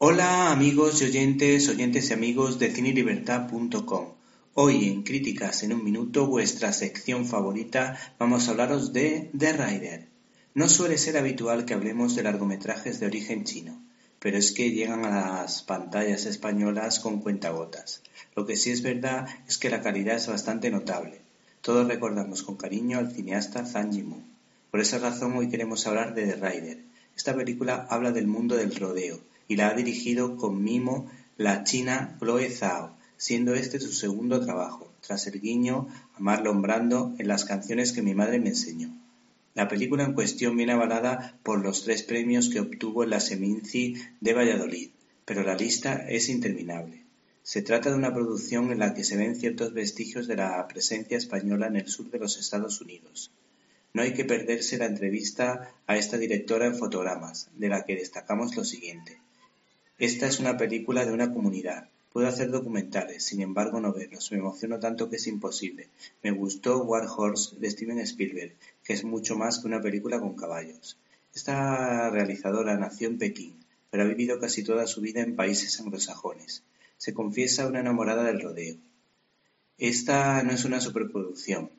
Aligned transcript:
Hola 0.00 0.52
amigos 0.52 1.02
y 1.02 1.06
oyentes, 1.06 1.68
oyentes 1.68 2.10
y 2.10 2.12
amigos 2.12 2.60
de 2.60 2.70
cinelibertad.com. 2.70 4.06
Hoy 4.54 4.86
en 4.86 5.02
Críticas 5.02 5.64
en 5.64 5.72
un 5.72 5.82
Minuto, 5.82 6.28
vuestra 6.28 6.72
sección 6.72 7.26
favorita, 7.26 7.98
vamos 8.16 8.46
a 8.46 8.52
hablaros 8.52 8.92
de 8.92 9.28
The 9.36 9.54
Rider. 9.54 10.06
No 10.54 10.68
suele 10.68 10.98
ser 10.98 11.16
habitual 11.16 11.64
que 11.64 11.74
hablemos 11.74 12.14
de 12.14 12.22
largometrajes 12.22 13.00
de 13.00 13.06
origen 13.06 13.42
chino, 13.42 13.82
pero 14.20 14.38
es 14.38 14.52
que 14.52 14.70
llegan 14.70 15.04
a 15.04 15.10
las 15.42 15.64
pantallas 15.64 16.26
españolas 16.26 17.00
con 17.00 17.20
cuentagotas. 17.20 18.04
Lo 18.36 18.46
que 18.46 18.54
sí 18.54 18.70
es 18.70 18.82
verdad 18.82 19.26
es 19.48 19.58
que 19.58 19.68
la 19.68 19.82
calidad 19.82 20.14
es 20.14 20.28
bastante 20.28 20.70
notable. 20.70 21.22
Todos 21.60 21.88
recordamos 21.88 22.44
con 22.44 22.54
cariño 22.54 22.98
al 22.98 23.10
cineasta 23.10 23.66
Zhang 23.66 23.90
Yimou. 23.90 24.22
Por 24.70 24.78
esa 24.78 24.98
razón 24.98 25.36
hoy 25.36 25.48
queremos 25.48 25.88
hablar 25.88 26.14
de 26.14 26.24
The 26.24 26.36
Rider. 26.36 26.84
Esta 27.16 27.34
película 27.34 27.88
habla 27.90 28.12
del 28.12 28.28
mundo 28.28 28.54
del 28.54 28.76
rodeo 28.76 29.18
y 29.48 29.56
la 29.56 29.68
ha 29.68 29.74
dirigido 29.74 30.36
con 30.36 30.62
mimo 30.62 31.10
la 31.36 31.64
china 31.64 32.16
Chloe 32.20 32.50
Zhao, 32.50 32.96
siendo 33.16 33.54
este 33.54 33.80
su 33.80 33.92
segundo 33.92 34.44
trabajo, 34.44 34.92
tras 35.00 35.26
el 35.26 35.40
guiño 35.40 35.88
a 36.14 36.20
Marlon 36.20 36.62
Brando 36.62 37.14
en 37.18 37.26
las 37.26 37.44
canciones 37.44 37.92
que 37.92 38.02
mi 38.02 38.14
madre 38.14 38.38
me 38.38 38.50
enseñó. 38.50 38.94
La 39.54 39.66
película 39.66 40.04
en 40.04 40.12
cuestión 40.12 40.56
viene 40.56 40.72
avalada 40.72 41.36
por 41.42 41.60
los 41.60 41.82
tres 41.82 42.04
premios 42.04 42.48
que 42.48 42.60
obtuvo 42.60 43.02
en 43.02 43.10
la 43.10 43.18
Seminci 43.18 43.96
de 44.20 44.34
Valladolid, 44.34 44.90
pero 45.24 45.42
la 45.42 45.56
lista 45.56 46.08
es 46.08 46.28
interminable. 46.28 47.02
Se 47.42 47.62
trata 47.62 47.90
de 47.90 47.96
una 47.96 48.12
producción 48.12 48.70
en 48.70 48.78
la 48.78 48.94
que 48.94 49.04
se 49.04 49.16
ven 49.16 49.34
ciertos 49.34 49.72
vestigios 49.72 50.28
de 50.28 50.36
la 50.36 50.68
presencia 50.68 51.16
española 51.16 51.66
en 51.66 51.76
el 51.76 51.88
sur 51.88 52.10
de 52.10 52.18
los 52.18 52.38
Estados 52.38 52.80
Unidos. 52.80 53.32
No 53.94 54.02
hay 54.02 54.12
que 54.12 54.24
perderse 54.24 54.76
la 54.76 54.86
entrevista 54.86 55.72
a 55.86 55.96
esta 55.96 56.18
directora 56.18 56.66
en 56.66 56.76
fotogramas, 56.76 57.48
de 57.56 57.68
la 57.68 57.84
que 57.84 57.96
destacamos 57.96 58.54
lo 58.54 58.64
siguiente. 58.64 59.18
Esta 59.98 60.26
es 60.26 60.40
una 60.40 60.56
película 60.56 61.04
de 61.04 61.12
una 61.12 61.32
comunidad, 61.32 61.88
Puedo 62.12 62.26
hacer 62.26 62.50
documentales, 62.50 63.22
sin 63.22 63.42
embargo 63.42 63.80
no 63.80 63.92
verlos, 63.92 64.32
me 64.32 64.38
emociono 64.38 64.80
tanto 64.80 65.10
que 65.10 65.16
es 65.16 65.26
imposible. 65.26 65.88
Me 66.22 66.30
gustó 66.30 66.82
War 66.82 67.06
Horse 67.06 67.56
de 67.60 67.70
Steven 67.70 67.98
Spielberg, 68.00 68.56
que 68.82 68.94
es 68.94 69.04
mucho 69.04 69.36
más 69.36 69.58
que 69.58 69.66
una 69.66 69.80
película 69.80 70.18
con 70.18 70.34
caballos. 70.34 70.96
Esta 71.34 72.08
realizadora 72.10 72.76
nació 72.76 73.08
en 73.08 73.18
Pekín, 73.18 73.54
pero 73.90 74.02
ha 74.02 74.06
vivido 74.06 74.40
casi 74.40 74.64
toda 74.64 74.86
su 74.86 75.02
vida 75.02 75.20
en 75.20 75.36
países 75.36 75.78
anglosajones. 75.80 76.62
Se 76.96 77.12
confiesa 77.12 77.68
una 77.68 77.80
enamorada 77.80 78.24
del 78.24 78.40
rodeo. 78.40 78.78
Esta 79.76 80.42
no 80.42 80.52
es 80.52 80.64
una 80.64 80.80
superproducción. 80.80 81.70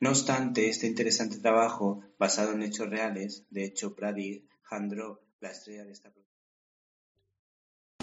No 0.00 0.10
obstante, 0.10 0.68
este 0.68 0.86
interesante 0.86 1.38
trabajo, 1.38 2.02
basado 2.18 2.52
en 2.52 2.62
hechos 2.62 2.88
reales, 2.88 3.44
de 3.50 3.64
hecho, 3.64 3.90
Brady 3.90 4.42
Handro, 4.70 5.20
la 5.40 5.50
estrella 5.50 5.84
de 5.84 5.92
esta 5.92 6.10
producción, 6.10 6.25